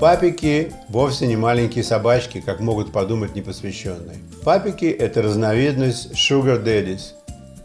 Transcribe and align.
Папики 0.00 0.72
вовсе 0.90 1.26
не 1.26 1.36
маленькие 1.36 1.82
собачки, 1.82 2.42
как 2.44 2.60
могут 2.60 2.92
подумать 2.92 3.34
непосвященные. 3.34 4.18
Папики– 4.44 4.84
это 4.98 5.22
разновидность 5.22 6.12
sugar 6.12 6.62
daddies. 6.62 7.14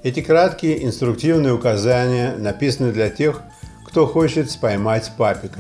Эти 0.02 0.22
краткие 0.22 0.86
инструктивные 0.86 1.54
указания 1.54 2.34
написаны 2.38 2.94
для 2.94 3.10
тех, 3.10 3.42
кто 3.86 4.08
хочет 4.08 4.50
споймать 4.50 5.12
папика. 5.18 5.60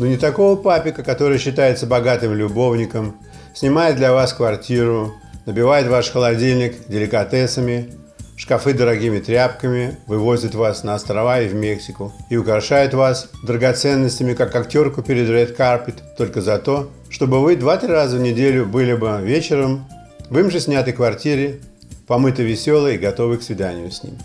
Но 0.00 0.06
не 0.08 0.16
такого 0.16 0.56
папика, 0.56 1.04
который 1.04 1.38
считается 1.38 1.86
богатым 1.86 2.34
любовником, 2.34 3.14
снимает 3.54 3.94
для 3.94 4.12
вас 4.12 4.32
квартиру, 4.32 5.14
набивает 5.46 5.86
ваш 5.86 6.10
холодильник 6.10 6.88
деликатесами, 6.88 7.92
шкафы 8.36 8.72
дорогими 8.72 9.18
тряпками, 9.18 9.98
вывозит 10.06 10.54
вас 10.54 10.84
на 10.84 10.94
острова 10.94 11.40
и 11.40 11.48
в 11.48 11.54
Мексику 11.54 12.12
и 12.30 12.36
украшает 12.36 12.94
вас 12.94 13.30
драгоценностями, 13.42 14.34
как 14.34 14.54
актерку 14.56 15.02
перед 15.02 15.28
Red 15.28 15.56
Carpet, 15.56 15.96
только 16.16 16.40
за 16.40 16.58
то, 16.58 16.90
чтобы 17.10 17.40
вы 17.40 17.56
два-три 17.56 17.88
раза 17.88 18.16
в 18.16 18.20
неделю 18.20 18.66
были 18.66 18.94
бы 18.94 19.20
вечером 19.22 19.84
в 20.30 20.38
им 20.38 20.50
же 20.50 20.60
снятой 20.60 20.92
квартире, 20.92 21.60
помыто 22.06 22.42
веселой 22.42 22.96
и 22.96 22.98
готовы 22.98 23.38
к 23.38 23.42
свиданию 23.42 23.90
с 23.90 24.02
ним. 24.02 24.18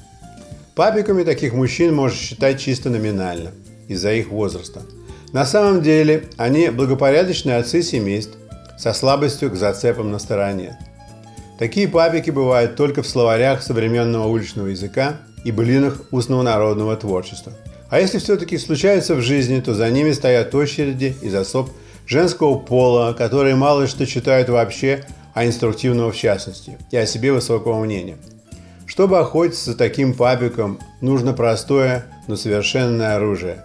Папиками 0.75 1.23
таких 1.23 1.53
мужчин 1.53 1.93
можно 1.93 2.17
считать 2.17 2.59
чисто 2.59 2.89
номинально, 2.89 3.51
из-за 3.87 4.13
их 4.13 4.29
возраста. 4.29 4.81
На 5.33 5.45
самом 5.45 5.81
деле 5.81 6.25
они 6.37 6.69
благопорядочные 6.69 7.57
отцы 7.57 7.81
семейств 7.81 8.37
со 8.77 8.93
слабостью 8.93 9.51
к 9.51 9.55
зацепам 9.55 10.11
на 10.11 10.19
стороне. 10.19 10.77
Такие 11.57 11.87
папики 11.87 12.29
бывают 12.29 12.75
только 12.75 13.01
в 13.01 13.07
словарях 13.07 13.63
современного 13.63 14.27
уличного 14.27 14.67
языка 14.67 15.17
и 15.43 15.51
былинах 15.51 16.01
устного 16.11 16.43
народного 16.43 16.95
творчества. 16.95 17.51
А 17.89 17.99
если 17.99 18.19
все-таки 18.19 18.57
случается 18.59 19.15
в 19.15 19.21
жизни, 19.21 19.59
то 19.59 19.73
за 19.73 19.89
ними 19.89 20.11
стоят 20.11 20.53
очереди 20.53 21.15
из 21.21 21.33
особ 21.33 21.71
женского 22.05 22.59
пола, 22.59 23.13
которые 23.13 23.55
мало 23.55 23.87
что 23.87 24.05
читают 24.05 24.49
вообще, 24.49 25.05
а 25.33 25.45
инструктивного 25.45 26.11
в 26.11 26.17
частности, 26.17 26.77
и 26.91 26.97
о 26.97 27.07
себе 27.07 27.31
высокого 27.31 27.83
мнения. 27.83 28.17
Чтобы 28.85 29.17
охотиться 29.17 29.71
за 29.71 29.77
таким 29.77 30.13
папиком, 30.13 30.79
нужно 31.01 31.33
простое, 31.33 32.05
но 32.27 32.35
совершенное 32.35 33.15
оружие. 33.15 33.63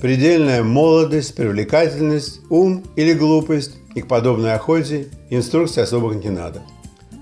Предельная 0.00 0.62
молодость, 0.62 1.34
привлекательность, 1.34 2.40
ум 2.50 2.84
или 2.96 3.12
глупость, 3.14 3.76
и 3.94 4.00
к 4.00 4.08
подобной 4.08 4.54
охоте 4.54 5.08
инструкции 5.30 5.80
особых 5.80 6.22
не 6.22 6.30
надо– 6.30 6.62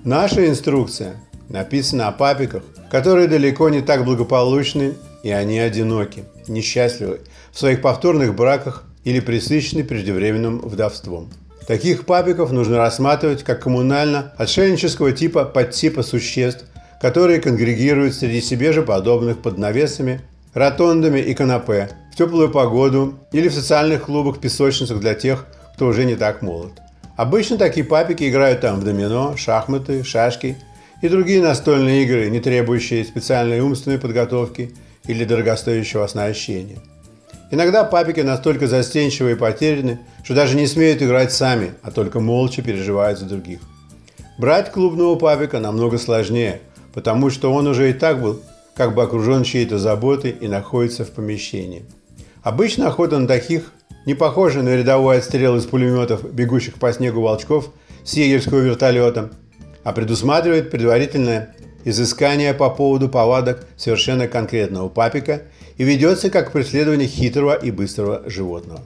Наша 0.05 0.49
инструкция 0.49 1.17
написана 1.51 2.09
о 2.09 2.13
папиках, 2.13 2.63
которые 2.91 3.29
далеко 3.29 3.69
не 3.69 3.83
так 3.83 4.07
благополучны, 4.07 4.95
и 5.23 5.31
они 5.31 5.59
одиноки, 5.59 6.25
несчастливы 6.49 7.21
в 7.53 7.59
своих 7.59 7.83
повторных 7.83 8.35
браках 8.35 8.85
или 9.05 9.21
присыщены 9.21 9.85
преждевременным 9.85 10.61
вдовством. 10.61 11.29
Таких 11.67 12.07
папиков 12.07 12.51
нужно 12.51 12.79
рассматривать 12.79 13.43
как 13.43 13.63
коммунально-отшельнического 13.63 15.13
типа 15.13 15.45
подтипа 15.45 16.03
существ, 16.03 16.65
которые 17.03 17.39
конгрегируют 17.39 18.15
среди 18.15 18.41
себе 18.41 18.73
же 18.73 18.83
подобных 18.83 19.43
под 19.43 19.59
навесами, 19.59 20.23
ротондами 20.55 21.21
и 21.21 21.35
канапе 21.35 21.91
в 22.11 22.17
теплую 22.17 22.51
погоду 22.51 23.19
или 23.33 23.49
в 23.49 23.55
социальных 23.55 24.05
клубах-песочницах 24.05 24.99
для 24.99 25.13
тех, 25.13 25.45
кто 25.75 25.89
уже 25.89 26.07
не 26.07 26.17
так 26.17 26.41
молод. 26.41 26.73
Обычно 27.21 27.59
такие 27.59 27.85
папики 27.85 28.31
играют 28.31 28.63
там 28.63 28.81
в 28.81 28.85
домино, 28.85 29.37
шахматы, 29.37 30.03
шашки 30.05 30.57
и 31.03 31.09
другие 31.11 31.43
настольные 31.43 32.05
игры, 32.05 32.31
не 32.31 32.41
требующие 32.41 33.05
специальной 33.05 33.61
умственной 33.61 33.99
подготовки 33.99 34.75
или 35.07 35.27
дорогостоящего 35.27 36.03
оснащения. 36.03 36.79
Иногда 37.51 37.85
папики 37.85 38.21
настолько 38.21 38.67
застенчивы 38.69 39.33
и 39.33 39.35
потеряны, 39.35 40.01
что 40.25 40.33
даже 40.35 40.57
не 40.57 40.67
смеют 40.67 41.03
играть 41.03 41.31
сами, 41.31 41.75
а 41.83 41.91
только 41.91 42.21
молча 42.21 42.63
переживают 42.63 43.19
за 43.19 43.27
других. 43.27 43.61
Брать 44.39 44.73
клубного 44.73 45.17
папика 45.17 45.61
намного 45.61 45.99
сложнее, 45.99 46.63
потому 46.95 47.29
что 47.29 47.53
он 47.53 47.67
уже 47.67 47.91
и 47.91 47.93
так 47.93 48.23
был 48.23 48.41
как 48.75 48.95
бы 48.95 49.03
окружен 49.03 49.45
чьей-то 49.45 49.77
заботой 49.77 50.31
и 50.31 50.49
находится 50.49 51.05
в 51.05 51.11
помещении. 51.11 51.85
Обычно 52.43 52.87
охота 52.89 53.19
на 53.19 53.29
таких 53.29 53.75
не 54.07 54.15
похожий 54.15 54.63
на 54.63 54.77
рядовой 54.77 55.19
отстрел 55.19 55.57
из 55.57 55.67
пулеметов, 55.67 56.33
бегущих 56.33 56.75
по 56.75 56.93
снегу 56.93 57.21
волчков 57.21 57.71
с 58.05 58.15
егерского 58.15 58.61
вертолета, 58.61 59.31
а 59.85 59.93
предусматривает 59.93 60.71
предварительное 60.71 61.55
изыскание 61.85 62.55
по 62.55 62.71
поводу 62.71 63.09
повадок 63.09 63.67
совершенно 63.77 64.29
конкретного 64.29 64.89
папика 64.89 65.43
и 65.77 65.85
ведется 65.85 66.31
как 66.31 66.53
преследование 66.53 67.09
хитрого 67.09 67.55
и 67.55 67.71
быстрого 67.71 68.23
животного. 68.27 68.81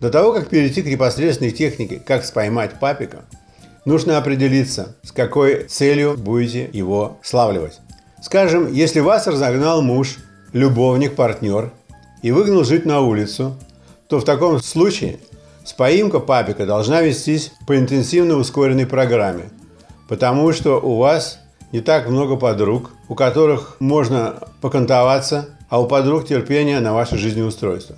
До 0.00 0.10
того, 0.10 0.32
как 0.32 0.48
перейти 0.48 0.82
к 0.82 0.86
непосредственной 0.86 1.52
технике, 1.52 2.00
как 2.04 2.24
споймать 2.24 2.78
папика, 2.78 3.24
нужно 3.86 4.18
определиться, 4.18 4.96
с 5.02 5.12
какой 5.12 5.64
целью 5.64 6.16
будете 6.18 6.68
его 6.72 7.18
славливать. 7.22 7.80
Скажем, 8.22 8.70
если 8.72 9.00
вас 9.00 9.26
разогнал 9.26 9.80
муж, 9.80 10.18
любовник, 10.52 11.14
партнер 11.14 11.72
и 12.22 12.30
выгнал 12.30 12.64
жить 12.64 12.84
на 12.84 13.00
улицу, 13.00 13.56
то 14.08 14.18
в 14.18 14.24
таком 14.24 14.60
случае 14.60 15.18
споимка 15.64 16.20
папика 16.20 16.66
должна 16.66 17.02
вестись 17.02 17.52
по 17.66 17.76
интенсивно 17.76 18.36
ускоренной 18.36 18.86
программе, 18.86 19.50
потому 20.08 20.52
что 20.52 20.80
у 20.80 20.96
вас 20.98 21.40
не 21.72 21.80
так 21.80 22.08
много 22.08 22.36
подруг, 22.36 22.92
у 23.08 23.14
которых 23.14 23.76
можно 23.80 24.36
покантоваться, 24.60 25.48
а 25.68 25.80
у 25.80 25.86
подруг 25.86 26.26
терпение 26.26 26.80
на 26.80 26.94
ваше 26.94 27.18
жизнеустройство. 27.18 27.96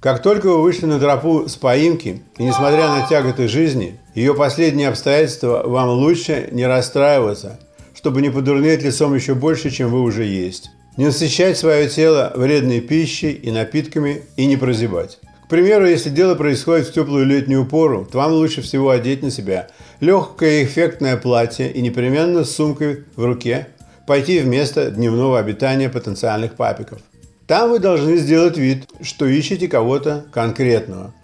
Как 0.00 0.22
только 0.22 0.46
вы 0.46 0.62
вышли 0.62 0.86
на 0.86 1.00
тропу 1.00 1.48
с 1.48 1.56
поимки, 1.56 2.22
и 2.36 2.44
несмотря 2.44 2.88
на 2.88 3.08
тяготы 3.08 3.48
жизни, 3.48 3.98
ее 4.14 4.34
последние 4.34 4.88
обстоятельства, 4.88 5.62
вам 5.64 5.88
лучше 5.88 6.48
не 6.52 6.66
расстраиваться, 6.66 7.58
чтобы 7.94 8.22
не 8.22 8.30
подурнеть 8.30 8.82
лицом 8.82 9.14
еще 9.14 9.34
больше, 9.34 9.70
чем 9.70 9.90
вы 9.90 10.02
уже 10.02 10.24
есть. 10.24 10.70
Не 10.96 11.06
насыщать 11.06 11.58
свое 11.58 11.88
тело 11.88 12.32
вредной 12.36 12.80
пищей 12.80 13.32
и 13.32 13.50
напитками 13.50 14.22
и 14.36 14.46
не 14.46 14.56
прозябать. 14.56 15.18
К 15.48 15.50
примеру, 15.50 15.86
если 15.86 16.10
дело 16.10 16.34
происходит 16.34 16.88
в 16.88 16.92
теплую 16.92 17.24
летнюю 17.24 17.64
пору, 17.64 18.04
то 18.04 18.18
вам 18.18 18.32
лучше 18.32 18.60
всего 18.60 18.90
одеть 18.90 19.22
на 19.22 19.30
себя 19.30 19.68
легкое 19.98 20.62
эффектное 20.62 21.16
платье 21.16 21.72
и 21.72 21.80
непременно 21.80 22.44
с 22.44 22.54
сумкой 22.54 23.04
в 23.16 23.24
руке 23.24 23.68
пойти 24.06 24.40
в 24.40 24.46
место 24.46 24.90
дневного 24.90 25.38
обитания 25.38 25.88
потенциальных 25.88 26.52
папиков. 26.52 27.00
Там 27.46 27.70
вы 27.70 27.78
должны 27.78 28.18
сделать 28.18 28.58
вид, 28.58 28.90
что 29.00 29.24
ищете 29.24 29.68
кого-то 29.68 30.26
конкретного. 30.32 31.14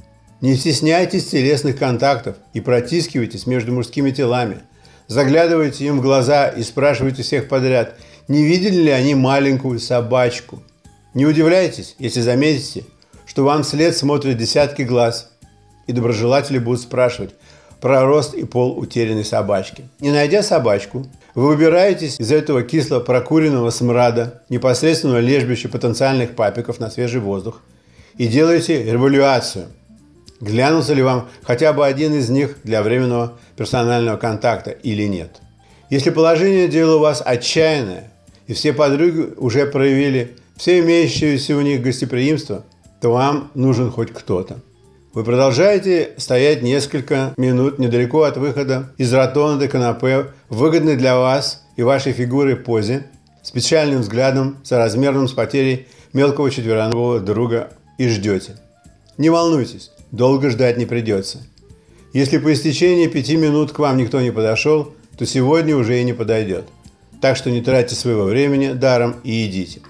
Не 0.40 0.56
стесняйтесь 0.56 1.26
телесных 1.26 1.78
контактов 1.78 2.36
и 2.54 2.62
протискивайтесь 2.62 3.46
между 3.46 3.72
мужскими 3.72 4.10
телами. 4.10 4.60
Заглядывайте 5.06 5.84
им 5.84 5.98
в 5.98 6.02
глаза 6.02 6.48
и 6.48 6.62
спрашивайте 6.62 7.22
всех 7.22 7.46
подряд, 7.46 7.98
не 8.28 8.42
видели 8.42 8.84
ли 8.84 8.90
они 8.90 9.14
маленькую 9.14 9.80
собачку. 9.80 10.62
Не 11.12 11.26
удивляйтесь, 11.26 11.94
если 11.98 12.22
заметите, 12.22 12.84
что 13.34 13.42
вам 13.42 13.64
вслед 13.64 13.96
смотрят 13.96 14.36
десятки 14.36 14.82
глаз, 14.82 15.32
и 15.88 15.92
доброжелатели 15.92 16.58
будут 16.58 16.82
спрашивать 16.82 17.34
про 17.80 18.04
рост 18.04 18.32
и 18.32 18.44
пол 18.44 18.78
утерянной 18.78 19.24
собачки. 19.24 19.88
Не 19.98 20.12
найдя 20.12 20.40
собачку, 20.44 21.04
вы 21.34 21.48
выбираетесь 21.48 22.20
из 22.20 22.30
этого 22.30 22.62
кисло 22.62 23.00
прокуренного 23.00 23.70
смрада, 23.70 24.44
непосредственного 24.50 25.18
лежбища 25.18 25.68
потенциальных 25.68 26.36
папиков 26.36 26.78
на 26.78 26.90
свежий 26.90 27.20
воздух 27.20 27.60
и 28.18 28.28
делаете 28.28 28.84
революцию. 28.84 29.66
Глянулся 30.40 30.94
ли 30.94 31.02
вам 31.02 31.28
хотя 31.42 31.72
бы 31.72 31.84
один 31.84 32.14
из 32.14 32.30
них 32.30 32.58
для 32.62 32.84
временного 32.84 33.32
персонального 33.56 34.16
контакта 34.16 34.70
или 34.70 35.08
нет. 35.08 35.40
Если 35.90 36.10
положение 36.10 36.68
дела 36.68 36.98
у 36.98 37.00
вас 37.00 37.20
отчаянное, 37.24 38.12
и 38.46 38.52
все 38.52 38.72
подруги 38.72 39.34
уже 39.36 39.66
проявили 39.66 40.36
все 40.56 40.78
имеющееся 40.78 41.56
у 41.56 41.62
них 41.62 41.82
гостеприимство, 41.82 42.64
то 43.04 43.10
вам 43.10 43.50
нужен 43.54 43.90
хоть 43.90 44.14
кто-то. 44.14 44.60
Вы 45.12 45.24
продолжаете 45.24 46.14
стоять 46.16 46.62
несколько 46.62 47.34
минут 47.36 47.78
недалеко 47.78 48.22
от 48.22 48.38
выхода 48.38 48.94
из 48.96 49.12
ротонды 49.12 49.68
канапе 49.68 50.28
в 50.48 50.56
выгодной 50.56 50.96
для 50.96 51.18
вас 51.18 51.66
и 51.76 51.82
вашей 51.82 52.14
фигуры 52.14 52.56
позе, 52.56 53.04
с 53.42 53.50
печальным 53.50 54.00
взглядом, 54.00 54.56
соразмерным 54.64 55.28
с 55.28 55.32
потерей 55.32 55.86
мелкого 56.14 56.50
четвероногого 56.50 57.20
друга 57.20 57.74
и 57.98 58.08
ждете. 58.08 58.56
Не 59.18 59.28
волнуйтесь, 59.28 59.90
долго 60.10 60.48
ждать 60.48 60.78
не 60.78 60.86
придется. 60.86 61.42
Если 62.14 62.38
по 62.38 62.54
истечении 62.54 63.06
пяти 63.06 63.36
минут 63.36 63.72
к 63.72 63.80
вам 63.80 63.98
никто 63.98 64.22
не 64.22 64.30
подошел, 64.30 64.94
то 65.18 65.26
сегодня 65.26 65.76
уже 65.76 66.00
и 66.00 66.04
не 66.04 66.14
подойдет. 66.14 66.64
Так 67.20 67.36
что 67.36 67.50
не 67.50 67.60
тратьте 67.60 67.96
своего 67.96 68.24
времени 68.24 68.72
даром 68.72 69.16
и 69.24 69.46
идите. 69.46 69.82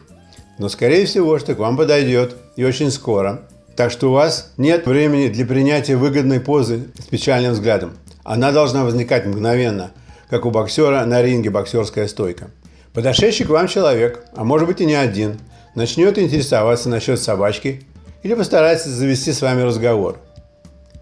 Но 0.58 0.69
скорее 0.69 1.06
всего, 1.06 1.38
что 1.38 1.55
к 1.55 1.58
вам 1.58 1.76
подойдет 1.76 2.38
и 2.56 2.65
очень 2.65 2.91
скоро. 2.91 3.43
Так 3.77 3.91
что 3.91 4.11
у 4.11 4.12
вас 4.12 4.53
нет 4.56 4.87
времени 4.87 5.29
для 5.29 5.45
принятия 5.45 5.97
выгодной 5.97 6.41
позы 6.41 6.89
с 6.99 7.06
печальным 7.06 7.53
взглядом. 7.53 7.97
Она 8.23 8.53
должна 8.53 8.85
возникать 8.85 9.27
мгновенно, 9.27 9.91
как 10.31 10.47
у 10.47 10.51
боксера 10.51 11.05
на 11.05 11.23
ринге 11.23 11.51
боксерская 11.51 12.06
стойка. 12.06 12.51
Подошедший 12.93 13.47
к 13.47 13.51
вам 13.51 13.67
человек, 13.67 14.25
а 14.37 14.45
может 14.45 14.69
быть 14.69 14.81
и 14.81 14.87
не 14.87 14.95
один, 14.95 15.41
начнет 15.75 16.19
интересоваться 16.19 16.89
насчет 16.89 17.21
собачки 17.21 17.83
или 18.23 18.35
постарается 18.35 18.89
завести 18.89 19.33
с 19.33 19.43
вами 19.43 19.62
разговор. 19.62 20.21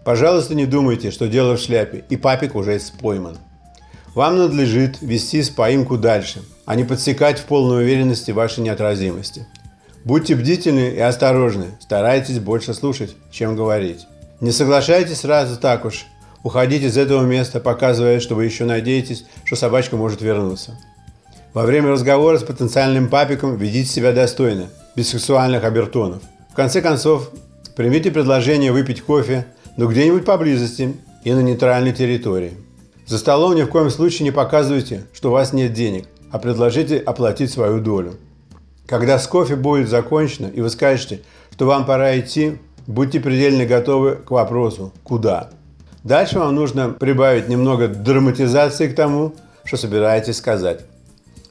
Пожалуйста, 0.03 0.55
не 0.55 0.65
думайте, 0.65 1.11
что 1.11 1.27
дело 1.27 1.55
в 1.55 1.59
шляпе, 1.59 2.03
и 2.09 2.17
папик 2.17 2.55
уже 2.55 2.79
пойман. 2.99 3.37
Вам 4.15 4.37
надлежит 4.37 5.01
вести 5.01 5.41
споимку 5.43 5.97
дальше, 5.97 6.41
а 6.65 6.75
не 6.75 6.83
подсекать 6.83 7.39
в 7.39 7.45
полной 7.45 7.83
уверенности 7.83 8.31
вашей 8.31 8.61
неотразимости. 8.61 9.47
Будьте 10.05 10.35
бдительны 10.35 10.89
и 10.89 10.99
осторожны, 10.99 11.77
старайтесь 11.79 12.39
больше 12.39 12.73
слушать, 12.73 13.15
чем 13.31 13.55
говорить. 13.55 14.05
Не 14.41 14.51
соглашайтесь 14.51 15.21
сразу 15.21 15.57
так 15.57 15.85
уж, 15.85 16.05
уходить 16.43 16.83
из 16.83 16.97
этого 16.97 17.23
места, 17.23 17.61
показывая, 17.61 18.19
что 18.19 18.35
вы 18.35 18.43
еще 18.43 18.65
надеетесь, 18.65 19.25
что 19.45 19.55
собачка 19.55 19.95
может 19.95 20.21
вернуться. 20.21 20.77
Во 21.53 21.63
время 21.63 21.91
разговора 21.91 22.37
с 22.37 22.43
потенциальным 22.43 23.07
папиком 23.07 23.55
ведите 23.55 23.89
себя 23.89 24.11
достойно, 24.11 24.69
без 24.95 25.09
сексуальных 25.09 25.63
обертонов. 25.63 26.21
В 26.51 26.55
конце 26.55 26.81
концов, 26.81 27.29
примите 27.77 28.11
предложение 28.11 28.73
выпить 28.73 29.01
кофе, 29.01 29.45
но 29.77 29.87
где-нибудь 29.87 30.25
поблизости 30.25 30.97
и 31.23 31.31
на 31.31 31.39
нейтральной 31.39 31.93
территории. 31.93 32.57
За 33.07 33.17
столом 33.17 33.55
ни 33.55 33.63
в 33.63 33.69
коем 33.69 33.89
случае 33.89 34.25
не 34.25 34.31
показывайте, 34.31 35.05
что 35.13 35.29
у 35.29 35.31
вас 35.31 35.53
нет 35.53 35.71
денег, 35.71 36.07
а 36.29 36.39
предложите 36.39 36.97
оплатить 36.97 37.51
свою 37.51 37.79
долю. 37.79 38.15
Когда 38.85 39.17
с 39.17 39.27
кофе 39.27 39.55
будет 39.55 39.89
закончено 39.89 40.47
и 40.47 40.61
вы 40.61 40.69
скажете, 40.69 41.21
что 41.51 41.65
вам 41.65 41.85
пора 41.85 42.19
идти, 42.19 42.57
будьте 42.87 43.19
предельно 43.19 43.65
готовы 43.65 44.15
к 44.15 44.31
вопросу 44.31 44.91
«Куда?». 45.03 45.49
Дальше 46.03 46.39
вам 46.39 46.53
нужно 46.55 46.89
прибавить 46.89 47.47
немного 47.47 47.87
драматизации 47.87 48.89
к 48.89 48.95
тому, 48.95 49.35
что 49.63 49.77
собираетесь 49.77 50.37
сказать. 50.37 50.81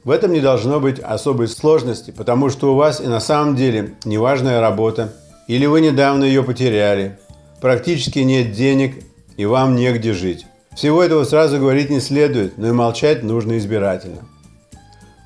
В 0.03 0.11
этом 0.11 0.31
не 0.31 0.41
должно 0.41 0.79
быть 0.79 0.99
особой 0.99 1.47
сложности, 1.47 2.11
потому 2.11 2.49
что 2.49 2.73
у 2.73 2.75
вас 2.75 3.01
и 3.01 3.07
на 3.07 3.19
самом 3.19 3.55
деле 3.55 3.95
неважная 4.05 4.61
работа, 4.61 5.13
или 5.47 5.65
вы 5.65 5.81
недавно 5.81 6.25
ее 6.25 6.43
потеряли, 6.43 7.17
практически 7.61 8.19
нет 8.19 8.51
денег 8.51 9.03
и 9.37 9.45
вам 9.45 9.75
негде 9.75 10.13
жить. 10.13 10.45
Всего 10.75 11.01
этого 11.01 11.23
сразу 11.23 11.57
говорить 11.57 11.89
не 11.89 11.99
следует, 11.99 12.57
но 12.57 12.67
и 12.67 12.71
молчать 12.71 13.23
нужно 13.23 13.57
избирательно. 13.57 14.27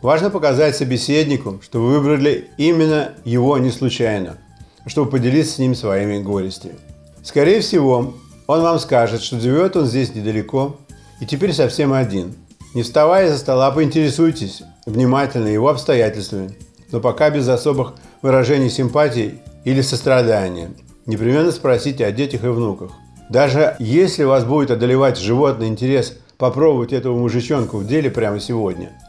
Важно 0.07 0.29
показать 0.29 0.77
собеседнику, 0.77 1.59
что 1.61 1.81
вы 1.81 1.99
выбрали 1.99 2.47
именно 2.55 3.11
его 3.25 3.57
не 3.57 3.71
случайно, 3.71 4.37
чтобы 4.85 5.11
поделиться 5.11 5.55
с 5.55 5.57
ним 5.57 5.75
своими 5.75 6.23
горестями. 6.23 6.75
Скорее 7.23 7.59
всего, 7.59 8.13
он 8.47 8.61
вам 8.61 8.79
скажет, 8.79 9.21
что 9.21 9.37
живет 9.37 9.75
он 9.75 9.85
здесь 9.85 10.15
недалеко 10.15 10.77
и 11.19 11.25
теперь 11.25 11.51
совсем 11.51 11.91
один. 11.91 12.35
Не 12.73 12.83
вставая 12.83 13.29
за 13.29 13.37
стола, 13.37 13.69
поинтересуйтесь 13.71 14.63
внимательно 14.85 15.49
его 15.49 15.67
обстоятельствами, 15.67 16.55
но 16.93 17.01
пока 17.01 17.29
без 17.29 17.49
особых 17.49 17.95
выражений 18.21 18.69
симпатии 18.69 19.41
или 19.65 19.81
сострадания. 19.81 20.71
Непременно 21.05 21.51
спросите 21.51 22.05
о 22.05 22.13
детях 22.13 22.45
и 22.45 22.47
внуках. 22.47 22.91
Даже 23.29 23.75
если 23.77 24.23
вас 24.23 24.45
будет 24.45 24.71
одолевать 24.71 25.17
животный 25.17 25.67
интерес 25.67 26.17
попробовать 26.37 26.93
этого 26.93 27.17
мужичонку 27.17 27.75
в 27.75 27.85
деле 27.85 28.09
прямо 28.09 28.39
сегодня– 28.39 28.93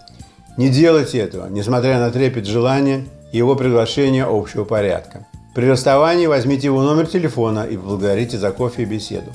не 0.59 0.71
делайте 0.71 1.19
этого, 1.19 1.49
несмотря 1.49 2.01
на 2.01 2.11
трепет 2.11 2.45
желания 2.45 3.07
и 3.33 3.39
его 3.39 3.55
приглашения 3.55 4.27
общего 4.29 4.65
порядка. 4.65 5.25
При 5.55 5.67
расставании 5.67 6.27
возьмите 6.27 6.67
его 6.67 6.83
номер 6.83 7.07
телефона 7.07 7.65
и 7.65 7.77
поблагодарите 7.77 8.39
за 8.39 8.51
кофе 8.51 8.83
и 8.83 8.85
беседу. 8.85 9.33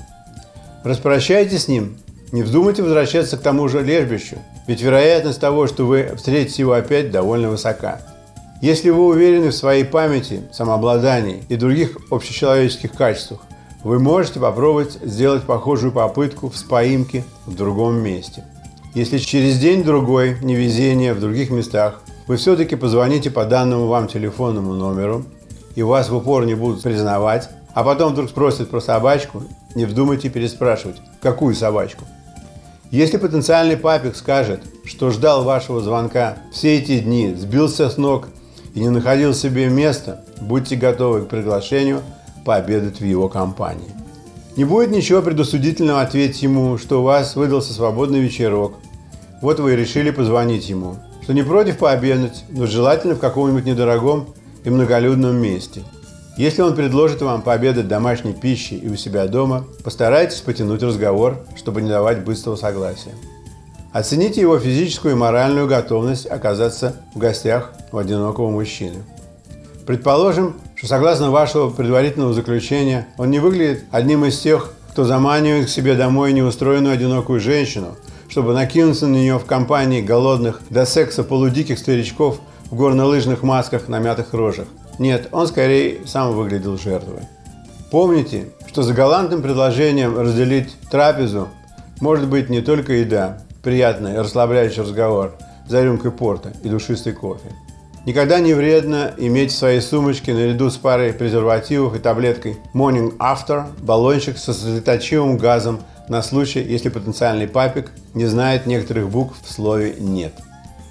Распрощайтесь 0.83 1.63
с 1.63 1.67
ним, 1.69 1.97
не 2.33 2.43
вздумайте 2.43 2.83
возвращаться 2.83 3.37
к 3.37 3.41
тому 3.41 3.69
же 3.69 3.81
лежбищу, 3.81 4.35
ведь 4.67 4.81
вероятность 4.81 5.39
того, 5.39 5.67
что 5.67 5.85
вы 5.85 6.11
встретите 6.17 6.63
его 6.63 6.73
опять, 6.73 7.09
довольно 7.09 7.49
высока. 7.49 8.01
Если 8.61 8.89
вы 8.89 9.05
уверены 9.05 9.51
в 9.51 9.55
своей 9.55 9.85
памяти, 9.85 10.41
самообладании 10.51 11.43
и 11.47 11.55
других 11.55 11.97
общечеловеческих 12.11 12.91
качествах, 12.91 13.39
вы 13.85 13.97
можете 13.99 14.41
попробовать 14.41 14.99
сделать 15.03 15.43
похожую 15.43 15.93
попытку 15.93 16.49
в 16.49 16.57
споимке 16.57 17.23
в 17.45 17.55
другом 17.55 18.01
месте. 18.01 18.43
Если 18.93 19.17
через 19.17 19.57
день-другой 19.57 20.37
невезение 20.43 21.15
в 21.15 21.19
других 21.19 21.49
местах, 21.49 22.01
вы 22.27 22.37
все-таки 22.37 22.75
позвоните 22.75 23.31
по 23.31 23.43
данному 23.43 23.87
вам 23.87 24.07
телефонному 24.07 24.75
номеру, 24.75 25.25
и 25.73 25.81
вас 25.81 26.09
в 26.09 26.15
упор 26.15 26.45
не 26.45 26.53
будут 26.53 26.83
признавать, 26.83 27.49
а 27.73 27.83
потом 27.83 28.13
вдруг 28.13 28.29
спросят 28.29 28.69
про 28.69 28.79
собачку, 28.81 29.41
не 29.73 29.85
вздумайте 29.85 30.29
переспрашивать, 30.29 30.97
какую 31.23 31.55
собачку. 31.55 32.03
Если 32.91 33.17
потенциальный 33.17 33.77
папик 33.77 34.15
скажет, 34.15 34.61
что 34.85 35.09
ждал 35.09 35.43
вашего 35.43 35.81
звонка 35.81 36.37
все 36.51 36.77
эти 36.77 36.99
дни, 36.99 37.33
сбился 37.35 37.89
с 37.89 37.97
ног 37.97 38.27
и 38.75 38.79
не 38.79 38.89
находил 38.89 39.33
себе 39.33 39.69
места, 39.69 40.23
будьте 40.39 40.75
готовы 40.75 41.23
к 41.23 41.29
приглашению 41.29 42.03
пообедать 42.45 42.99
в 42.99 43.05
его 43.05 43.27
компании. 43.27 44.02
Не 44.55 44.65
будет 44.65 44.91
ничего 44.91 45.23
предусудительного 45.23 46.01
ответить 46.01 46.44
ему, 46.44 46.77
что 46.77 47.01
у 47.01 47.03
вас 47.03 47.35
выдался 47.35 47.73
свободный 47.73 48.19
вечерок. 48.19 48.75
Вот 49.41 49.59
вы 49.59 49.73
и 49.73 49.75
решили 49.75 50.11
позвонить 50.11 50.69
ему, 50.69 50.97
что 51.23 51.33
не 51.33 51.41
против 51.41 51.79
пообедать, 51.79 52.45
но 52.50 52.67
желательно 52.67 53.15
в 53.15 53.19
каком-нибудь 53.19 53.65
недорогом 53.65 54.27
и 54.63 54.69
многолюдном 54.69 55.35
месте. 55.38 55.81
Если 56.38 56.61
он 56.61 56.75
предложит 56.75 57.21
вам 57.23 57.41
пообедать 57.41 57.88
домашней 57.88 58.33
пищей 58.33 58.77
и 58.77 58.89
у 58.89 58.95
себя 58.95 59.27
дома, 59.27 59.65
постарайтесь 59.83 60.41
потянуть 60.41 60.83
разговор, 60.83 61.45
чтобы 61.55 61.81
не 61.81 61.89
давать 61.89 62.23
быстрого 62.23 62.55
согласия. 62.55 63.13
Оцените 63.91 64.41
его 64.41 64.59
физическую 64.59 65.15
и 65.15 65.17
моральную 65.17 65.67
готовность 65.67 66.27
оказаться 66.27 66.95
в 67.15 67.17
гостях 67.17 67.73
у 67.91 67.97
одинокого 67.97 68.51
мужчины. 68.51 69.03
Предположим, 69.85 70.55
что 70.83 70.89
согласно 70.89 71.31
вашего 71.31 71.69
предварительного 71.69 72.33
заключения, 72.33 73.07
он 73.18 73.31
не 73.31 73.39
выглядит 73.39 73.85
одним 73.89 74.25
из 74.25 74.38
тех, 74.38 74.74
кто 74.91 75.06
заманивает 75.06 75.68
к 75.68 75.69
себе 75.69 75.95
домой 75.95 76.33
неустроенную 76.33 76.94
одинокую 76.94 77.39
женщину, 77.39 77.95
чтобы 78.27 78.53
накинуться 78.53 79.07
на 79.07 79.15
нее 79.15 79.39
в 79.39 79.45
компании 79.45 80.01
голодных 80.01 80.59
до 80.69 80.85
секса 80.85 81.24
полудиких 81.24 81.80
старичков 81.80 82.41
в 82.69 82.75
горнолыжных 82.75 83.44
масках 83.44 83.88
на 83.88 84.00
мятых 84.00 84.33
рожах. 84.33 84.68
Нет, 85.00 85.30
он 85.31 85.47
скорее 85.47 86.01
сам 86.06 86.33
выглядел 86.33 86.77
жертвой. 86.77 87.21
Помните, 87.89 88.50
что 88.68 88.83
за 88.83 88.94
галантным 88.94 89.41
предложением 89.41 90.19
разделить 90.19 90.75
трапезу 90.91 91.47
может 92.01 92.27
быть 92.27 92.50
не 92.50 92.59
только 92.59 92.91
еда, 92.91 93.38
приятный, 93.63 94.19
расслабляющий 94.19 94.81
разговор 94.81 95.31
за 95.65 95.81
рюмкой 95.81 96.12
порта 96.12 96.51
и 96.62 96.68
душистый 96.68 97.13
кофе. 97.13 97.51
Никогда 98.05 98.41
не 98.41 98.53
вредно 98.53 99.13
иметь 99.17 99.53
в 99.53 99.55
своей 99.55 99.79
сумочке 99.79 100.33
наряду 100.33 100.69
с 100.69 100.75
парой 100.75 101.13
презервативов 101.13 101.95
и 101.95 102.00
таблеткой 102.00 102.57
Morning 102.74 103.15
After 103.17 103.63
баллончик 103.81 104.38
со 104.38 104.53
слезоточивым 104.53 105.38
газом 105.38 105.79
на 106.10 106.22
случай, 106.22 106.62
если 106.62 106.89
потенциальный 106.89 107.48
папик 107.48 107.93
не 108.13 108.25
знает 108.25 108.65
некоторых 108.65 109.10
букв 109.10 109.38
в 109.41 109.50
слове 109.50 109.95
«нет». 110.00 110.33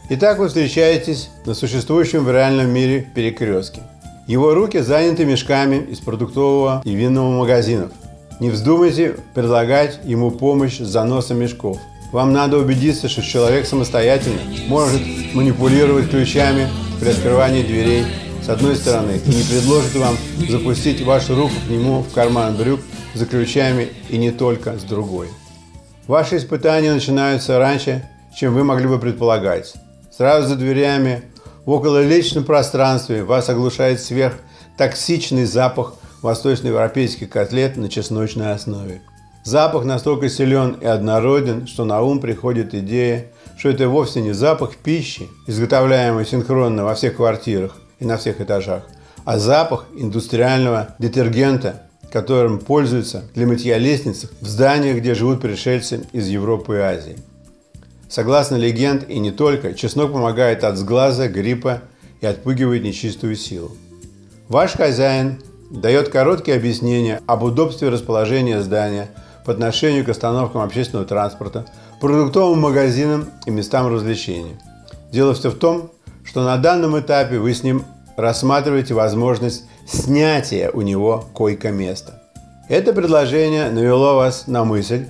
Итак, 0.09 0.39
вы 0.39 0.49
встречаетесь 0.49 1.29
на 1.45 1.53
существующем 1.53 2.25
в 2.25 2.33
реальном 2.33 2.71
мире 2.71 3.07
перекрестке. 3.15 3.83
Его 4.27 4.55
руки 4.55 4.79
заняты 4.79 5.27
мешками 5.27 5.77
из 5.77 6.01
продуктового 6.01 6.81
и 6.83 6.95
винного 6.95 7.31
магазинов. 7.31 7.93
Не 8.41 8.49
вздумайте 8.49 9.17
предлагать 9.35 10.01
ему 10.05 10.31
помощь 10.31 10.79
с 10.79 10.89
заносом 10.89 11.41
мешков. 11.41 11.79
Вам 12.11 12.33
надо 12.33 12.57
убедиться, 12.57 13.09
что 13.09 13.23
человек 13.23 13.67
самостоятельно 13.67 14.41
может 14.67 15.03
манипулировать 15.35 16.09
ключами 16.09 16.69
при 17.03 17.11
открывании 17.11 17.65
дверей 17.65 18.05
с 18.45 18.49
одной 18.49 18.77
стороны 18.77 19.21
и 19.27 19.29
не 19.29 19.43
предложит 19.43 19.97
вам 19.97 20.17
запустить 20.49 21.01
вашу 21.01 21.35
руку 21.35 21.55
к 21.67 21.69
нему 21.69 22.03
в 22.03 22.13
карман 22.13 22.55
брюк 22.55 22.79
за 23.15 23.27
ключами 23.27 23.89
и 24.09 24.17
не 24.19 24.31
только 24.31 24.79
с 24.79 24.85
другой. 24.85 25.27
Ваши 26.07 26.37
испытания 26.37 26.93
начинаются 26.93 27.59
раньше, 27.59 28.09
чем 28.37 28.55
вы 28.55 28.63
могли 28.63 28.87
бы 28.87 29.01
предполагать. 29.01 29.75
Сразу 30.17 30.47
за 30.47 30.55
дверями, 30.55 31.23
в 31.67 31.73
окололичном 31.73 32.45
пространстве 32.45 33.25
вас 33.25 33.49
оглушает 33.49 34.01
сверхтоксичный 34.01 35.47
запах 35.47 35.95
восточноевропейских 36.23 37.29
котлет 37.29 37.77
на 37.77 37.89
чесночной 37.89 38.53
основе. 38.53 39.03
Запах 39.43 39.85
настолько 39.85 40.29
силен 40.29 40.79
и 40.81 40.87
однороден, 40.87 41.67
что 41.67 41.85
на 41.85 42.01
ум 42.01 42.21
приходит 42.21 42.75
идея, 42.75 43.27
что 43.63 43.69
это 43.69 43.89
вовсе 43.89 44.21
не 44.21 44.33
запах 44.33 44.75
пищи, 44.75 45.29
изготовляемый 45.47 46.27
синхронно 46.27 46.83
во 46.83 46.97
всех 46.97 47.15
квартирах 47.15 47.77
и 48.01 48.05
на 48.05 48.17
всех 48.17 48.41
этажах, 48.41 48.83
а 49.25 49.39
запах 49.39 49.87
индустриального 49.95 50.97
детергента, 50.99 51.85
которым 52.13 52.59
пользуются 52.59 53.23
для 53.37 53.47
мытья 53.47 53.79
лестниц 53.79 54.27
в 54.41 54.49
зданиях, 54.49 54.97
где 54.97 55.15
живут 55.15 55.43
пришельцы 55.43 56.05
из 56.13 56.27
Европы 56.27 56.75
и 56.75 56.81
Азии. 56.81 57.19
Согласно 58.09 58.57
легенд 58.57 59.09
и 59.09 59.21
не 59.21 59.31
только, 59.31 59.75
чеснок 59.75 60.13
помогает 60.13 60.65
от 60.65 60.77
сглаза, 60.77 61.29
гриппа 61.29 61.83
и 62.21 62.27
отпугивает 62.27 62.83
нечистую 62.83 63.37
силу. 63.37 63.71
Ваш 64.49 64.73
хозяин 64.73 65.41
дает 65.71 66.09
короткие 66.09 66.57
объяснения 66.57 67.21
об 67.29 67.45
удобстве 67.45 67.91
расположения 67.91 68.61
здания 68.61 69.09
по 69.45 69.53
отношению 69.53 70.05
к 70.05 70.09
остановкам 70.09 70.63
общественного 70.63 71.07
транспорта, 71.07 71.67
продуктовым 72.03 72.59
магазинам 72.59 73.29
и 73.47 73.53
местам 73.53 73.87
развлечений. 73.87 74.57
Дело 75.13 75.35
все 75.35 75.51
в 75.51 75.55
том, 75.55 75.93
что 76.25 76.43
на 76.43 76.57
данном 76.57 76.99
этапе 76.99 77.39
вы 77.39 77.55
с 77.55 77.63
ним 77.63 77.85
рассматриваете 78.17 78.93
возможность 78.93 79.67
снятия 79.87 80.69
у 80.73 80.81
него 80.81 81.25
койко-места. 81.33 82.21
Это 82.69 82.93
предложение 82.93 83.71
навело 83.71 84.17
вас 84.17 84.49
на 84.49 84.65
мысль, 84.65 85.07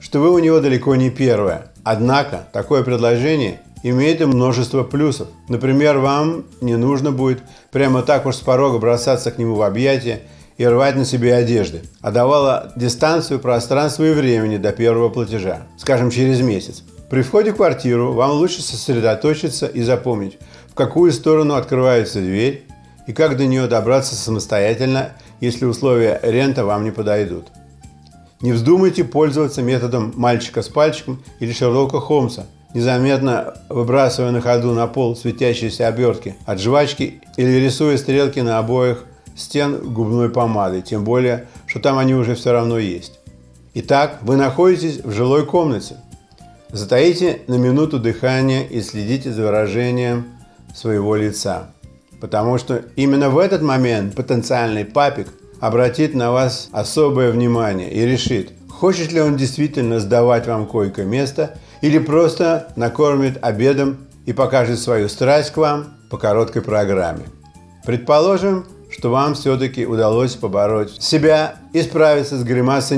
что 0.00 0.20
вы 0.20 0.30
у 0.32 0.38
него 0.38 0.60
далеко 0.60 0.94
не 0.96 1.08
первое. 1.08 1.68
Однако 1.82 2.44
такое 2.52 2.82
предложение 2.82 3.62
имеет 3.82 4.20
и 4.20 4.26
множество 4.26 4.82
плюсов. 4.82 5.28
Например, 5.48 5.96
вам 5.96 6.44
не 6.60 6.76
нужно 6.76 7.10
будет 7.10 7.42
прямо 7.70 8.02
так 8.02 8.26
уж 8.26 8.36
с 8.36 8.40
порога 8.40 8.76
бросаться 8.76 9.30
к 9.30 9.38
нему 9.38 9.54
в 9.54 9.62
объятия 9.62 10.20
и 10.56 10.66
рвать 10.66 10.96
на 10.96 11.04
себе 11.04 11.34
одежды, 11.34 11.82
а 12.00 12.10
давала 12.10 12.72
дистанцию, 12.76 13.40
пространство 13.40 14.04
и 14.04 14.12
времени 14.12 14.56
до 14.56 14.72
первого 14.72 15.08
платежа, 15.08 15.62
скажем, 15.76 16.10
через 16.10 16.40
месяц. 16.40 16.82
При 17.10 17.22
входе 17.22 17.52
в 17.52 17.56
квартиру 17.56 18.12
вам 18.12 18.32
лучше 18.32 18.62
сосредоточиться 18.62 19.66
и 19.66 19.82
запомнить, 19.82 20.38
в 20.68 20.74
какую 20.74 21.12
сторону 21.12 21.54
открывается 21.54 22.20
дверь 22.20 22.66
и 23.06 23.12
как 23.12 23.36
до 23.36 23.46
нее 23.46 23.66
добраться 23.66 24.14
самостоятельно, 24.14 25.10
если 25.40 25.64
условия 25.64 26.18
рента 26.22 26.64
вам 26.64 26.84
не 26.84 26.90
подойдут. 26.90 27.48
Не 28.40 28.52
вздумайте 28.52 29.04
пользоваться 29.04 29.62
методом 29.62 30.12
мальчика 30.16 30.62
с 30.62 30.68
пальчиком 30.68 31.22
или 31.40 31.52
Шерлока 31.52 32.00
Холмса, 32.00 32.46
незаметно 32.74 33.54
выбрасывая 33.68 34.32
на 34.32 34.40
ходу 34.40 34.72
на 34.72 34.86
пол 34.86 35.16
светящиеся 35.16 35.88
обертки 35.88 36.34
от 36.44 36.60
жвачки 36.60 37.22
или 37.36 37.52
рисуя 37.64 37.96
стрелки 37.96 38.40
на 38.40 38.58
обоих 38.58 39.04
стен 39.36 39.92
губной 39.92 40.28
помадой, 40.28 40.82
тем 40.82 41.04
более, 41.04 41.46
что 41.66 41.80
там 41.80 41.98
они 41.98 42.14
уже 42.14 42.34
все 42.34 42.52
равно 42.52 42.78
есть. 42.78 43.20
Итак, 43.74 44.18
вы 44.22 44.36
находитесь 44.36 45.00
в 45.02 45.10
жилой 45.10 45.44
комнате. 45.46 45.96
Затаите 46.70 47.40
на 47.46 47.54
минуту 47.54 47.98
дыхание 47.98 48.66
и 48.68 48.80
следите 48.82 49.32
за 49.32 49.42
выражением 49.42 50.26
своего 50.74 51.16
лица. 51.16 51.70
Потому 52.20 52.58
что 52.58 52.82
именно 52.96 53.30
в 53.30 53.38
этот 53.38 53.62
момент 53.62 54.14
потенциальный 54.14 54.84
папик 54.84 55.28
обратит 55.60 56.14
на 56.14 56.32
вас 56.32 56.68
особое 56.72 57.30
внимание 57.30 57.90
и 57.90 58.04
решит, 58.04 58.52
хочет 58.68 59.12
ли 59.12 59.20
он 59.20 59.36
действительно 59.36 60.00
сдавать 60.00 60.46
вам 60.46 60.66
койко-место 60.66 61.56
или 61.80 61.98
просто 61.98 62.72
накормит 62.76 63.38
обедом 63.42 63.98
и 64.26 64.32
покажет 64.32 64.78
свою 64.78 65.08
страсть 65.08 65.50
к 65.50 65.56
вам 65.56 65.94
по 66.10 66.16
короткой 66.16 66.62
программе. 66.62 67.24
Предположим, 67.84 68.66
что 69.04 69.10
вам 69.10 69.34
все-таки 69.34 69.84
удалось 69.84 70.34
побороть 70.34 71.02
себя 71.02 71.56
и 71.74 71.82
справиться 71.82 72.38
с 72.38 72.42
гримасой 72.42 72.96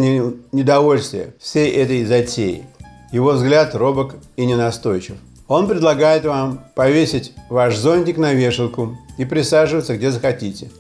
недовольствия 0.53 1.35
всей 1.41 1.73
этой 1.73 2.05
затеи. 2.05 2.63
Его 3.11 3.33
взгляд 3.33 3.75
робок 3.75 4.15
и 4.37 4.47
ненастойчив. 4.47 5.17
Он 5.49 5.67
предлагает 5.67 6.25
вам 6.25 6.61
повесить 6.77 7.33
ваш 7.51 7.77
зонтик 7.77 8.19
на 8.19 8.35
вешалку 8.35 8.97
и 9.19 9.25
присаживаться 9.25 9.97
где 9.97 10.13
захотите. 10.13 10.71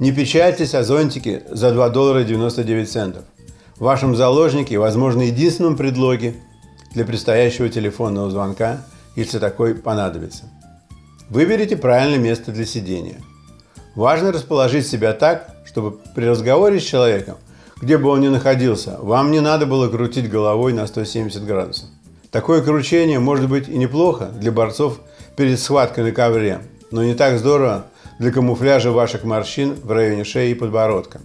Не 0.00 0.10
печальтесь 0.10 0.74
о 0.74 0.82
зонтике 0.82 1.44
за 1.48 1.70
2 1.70 1.90
доллара 1.90 2.24
99 2.24 2.90
центов. 2.90 3.22
В 3.76 3.84
вашем 3.84 4.16
заложнике, 4.16 4.76
возможно, 4.78 5.22
единственном 5.22 5.76
предлоге 5.76 6.34
для 6.94 7.04
предстоящего 7.04 7.68
телефонного 7.68 8.28
звонка, 8.28 8.84
если 9.14 9.38
такой 9.38 9.76
понадобится. 9.76 10.50
Выберите 11.30 11.76
правильное 11.76 12.18
место 12.18 12.50
для 12.50 12.66
сидения– 12.66 13.20
Важно 13.94 14.32
расположить 14.32 14.88
себя 14.88 15.12
так, 15.12 15.54
чтобы 15.64 15.92
при 16.14 16.24
разговоре 16.24 16.80
с 16.80 16.84
человеком, 16.84 17.36
где 17.80 17.96
бы 17.96 18.08
он 18.08 18.20
ни 18.20 18.28
находился, 18.28 18.98
вам 19.00 19.30
не 19.30 19.40
надо 19.40 19.66
было 19.66 19.88
крутить 19.88 20.28
головой 20.28 20.72
на 20.72 20.86
170 20.86 21.44
градусов. 21.44 21.88
Такое 22.30 22.62
кручение 22.62 23.20
может 23.20 23.48
быть 23.48 23.68
и 23.68 23.78
неплохо 23.78 24.26
для 24.26 24.50
борцов 24.50 24.98
перед 25.36 25.60
схваткой 25.60 26.04
на 26.04 26.10
ковре, 26.10 26.62
но 26.90 27.04
не 27.04 27.14
так 27.14 27.38
здорово 27.38 27.84
для 28.18 28.32
камуфляжа 28.32 28.90
ваших 28.90 29.22
морщин 29.22 29.74
в 29.74 29.90
районе 29.92 30.24
шеи 30.24 30.50
и 30.50 30.54
подбородка. 30.54 31.20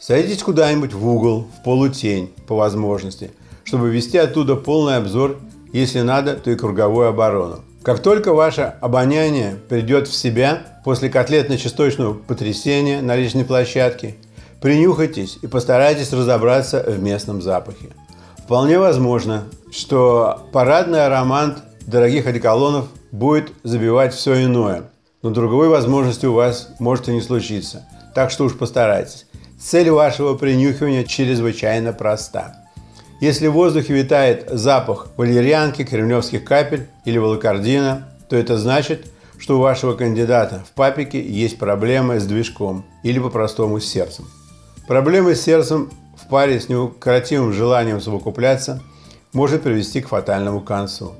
Садитесь 0.00 0.44
куда-нибудь 0.44 0.92
в 0.92 1.08
угол, 1.08 1.48
в 1.58 1.64
полутень, 1.64 2.32
по 2.46 2.54
возможности, 2.54 3.32
чтобы 3.64 3.90
вести 3.90 4.18
оттуда 4.18 4.54
полный 4.54 4.96
обзор, 4.96 5.38
если 5.72 6.00
надо, 6.00 6.36
то 6.36 6.52
и 6.52 6.54
круговую 6.54 7.08
оборону. 7.08 7.64
Как 7.88 8.00
только 8.00 8.34
ваше 8.34 8.74
обоняние 8.82 9.56
придет 9.66 10.08
в 10.08 10.14
себя 10.14 10.58
после 10.84 11.08
котлетно-часточного 11.08 12.12
потрясения 12.12 13.00
на 13.00 13.16
личной 13.16 13.46
площадке, 13.46 14.16
принюхайтесь 14.60 15.38
и 15.40 15.46
постарайтесь 15.46 16.12
разобраться 16.12 16.84
в 16.86 17.02
местном 17.02 17.40
запахе. 17.40 17.88
Вполне 18.44 18.78
возможно, 18.78 19.44
что 19.72 20.50
парадный 20.52 21.06
аромат 21.06 21.62
дорогих 21.86 22.26
одеколонов 22.26 22.88
будет 23.10 23.52
забивать 23.62 24.12
все 24.12 24.44
иное, 24.44 24.82
но 25.22 25.30
другой 25.30 25.70
возможности 25.70 26.26
у 26.26 26.34
вас 26.34 26.68
может 26.78 27.08
и 27.08 27.12
не 27.12 27.22
случиться, 27.22 27.88
так 28.14 28.30
что 28.30 28.44
уж 28.44 28.58
постарайтесь. 28.58 29.24
Цель 29.58 29.88
вашего 29.88 30.34
принюхивания 30.34 31.04
чрезвычайно 31.04 31.94
проста– 31.94 32.54
если 33.20 33.48
в 33.48 33.52
воздухе 33.52 33.94
витает 33.94 34.48
запах 34.48 35.08
валерьянки, 35.16 35.84
кремлевских 35.84 36.44
капель 36.44 36.86
или 37.04 37.18
волокордина, 37.18 38.08
то 38.28 38.36
это 38.36 38.56
значит, 38.56 39.06
что 39.38 39.58
у 39.58 39.60
вашего 39.60 39.94
кандидата 39.94 40.64
в 40.68 40.72
папике 40.72 41.20
есть 41.20 41.58
проблемы 41.58 42.20
с 42.20 42.26
движком 42.26 42.84
или 43.02 43.18
по-простому 43.18 43.80
с 43.80 43.86
сердцем. 43.86 44.26
Проблемы 44.86 45.34
с 45.34 45.42
сердцем 45.42 45.90
в 46.16 46.28
паре 46.28 46.60
с 46.60 46.68
неукротимым 46.68 47.52
желанием 47.52 48.00
совокупляться 48.00 48.82
может 49.32 49.62
привести 49.62 50.00
к 50.00 50.08
фатальному 50.08 50.60
концу. 50.60 51.14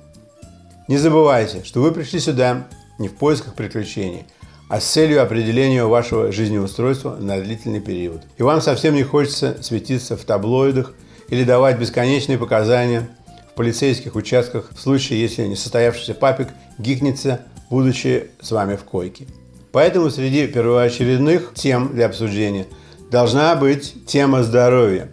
Не 0.87 0.99
забывайте, 0.99 1.65
что 1.65 1.81
вы 1.83 1.91
пришли 1.91 2.21
сюда 2.21 2.69
не 2.99 3.09
в 3.09 3.17
поисках 3.17 3.55
приключений, 3.55 4.25
а 4.69 4.81
с 4.81 4.85
целью 4.85 5.21
определения 5.21 5.85
вашего 5.85 6.31
жизнеустройства 6.31 7.17
на 7.17 7.41
длительный 7.41 7.81
период. 7.81 8.23
И 8.37 8.43
вам 8.45 8.61
совсем 8.61 8.95
не 8.95 9.03
хочется 9.03 9.61
светиться 9.63 10.17
в 10.17 10.25
таблоидах– 10.25 10.95
или 11.29 11.45
давать 11.45 11.79
бесконечные 11.79 12.39
показания 12.39 13.09
в 13.51 13.55
полицейских 13.55 14.15
участках 14.15 14.71
в 14.75 14.81
случае, 14.81 15.21
если 15.21 15.47
несостоявшийся 15.47 16.15
папик 16.15 16.49
гикнется, 16.79 17.41
будучи 17.71 18.31
с 18.41 18.51
вами 18.51 18.77
в 18.77 18.85
койке. 18.85 19.27
Поэтому 19.73 20.11
среди 20.11 20.47
первоочередных 20.47 21.53
тем 21.55 21.93
для 21.93 22.07
обсуждения 22.07 22.67
должна 23.11 23.55
быть 23.55 24.07
тема 24.07 24.43
здоровья. 24.43 25.09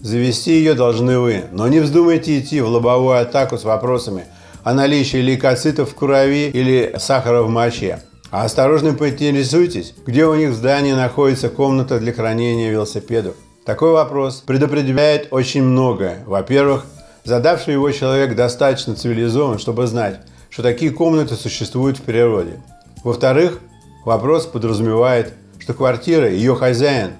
Завести 0.00 0.52
ее 0.52 0.74
должны 0.74 1.18
вы, 1.18 1.44
но 1.52 1.68
не 1.68 1.80
вздумайте 1.80 2.38
идти 2.38 2.60
в 2.60 2.68
лобовую 2.68 3.20
атаку 3.20 3.58
с 3.58 3.64
вопросами 3.64 4.24
о 4.62 4.72
наличии 4.74 5.18
лейкоцитов 5.18 5.90
в 5.90 5.94
крови 5.94 6.50
или 6.50 6.94
сахара 6.98 7.42
в 7.42 7.50
моче. 7.50 8.00
А 8.30 8.44
осторожно 8.44 8.92
поинтересуйтесь, 8.92 9.94
где 10.06 10.26
у 10.26 10.34
них 10.34 10.50
в 10.50 10.54
здании 10.54 10.92
находится 10.92 11.48
комната 11.48 11.98
для 11.98 12.12
хранения 12.12 12.70
велосипедов. 12.70 13.34
Такой 13.68 13.92
вопрос 13.92 14.36
предопределяет 14.46 15.28
очень 15.30 15.62
многое. 15.62 16.24
Во-первых, 16.24 16.86
задавший 17.22 17.74
его 17.74 17.90
человек 17.90 18.34
достаточно 18.34 18.94
цивилизован, 18.94 19.58
чтобы 19.58 19.86
знать, 19.86 20.20
что 20.48 20.62
такие 20.62 20.90
комнаты 20.90 21.34
существуют 21.34 21.98
в 21.98 22.00
природе. 22.00 22.62
Во-вторых, 23.04 23.60
вопрос 24.06 24.46
подразумевает, 24.46 25.34
что 25.58 25.74
квартира 25.74 26.30
ее 26.30 26.56
хозяин 26.56 27.10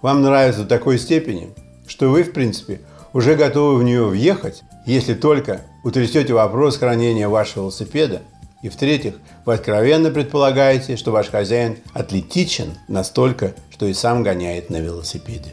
вам 0.00 0.22
нравятся 0.22 0.62
до 0.62 0.68
такой 0.68 0.98
степени, 0.98 1.50
что 1.86 2.08
вы, 2.08 2.22
в 2.22 2.32
принципе, 2.32 2.80
уже 3.12 3.34
готовы 3.34 3.76
в 3.76 3.82
нее 3.82 4.06
въехать, 4.06 4.62
если 4.86 5.12
только 5.12 5.60
утрясете 5.84 6.32
вопрос 6.32 6.78
хранения 6.78 7.28
вашего 7.28 7.64
велосипеда. 7.64 8.22
И 8.62 8.70
в-третьих, 8.70 9.16
вы 9.44 9.52
откровенно 9.52 10.10
предполагаете, 10.10 10.96
что 10.96 11.10
ваш 11.10 11.28
хозяин 11.28 11.76
атлетичен 11.92 12.78
настолько, 12.88 13.52
что 13.70 13.84
и 13.84 13.92
сам 13.92 14.22
гоняет 14.22 14.70
на 14.70 14.78
велосипеде. 14.78 15.52